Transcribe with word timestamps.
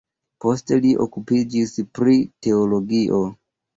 Poste 0.45 0.77
li 0.85 0.93
okupiĝis 1.03 1.75
pri 1.99 2.17
teologio. 2.47 3.21